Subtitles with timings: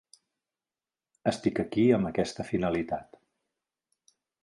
[1.33, 3.25] Estic aquí amb aquesta finalitat.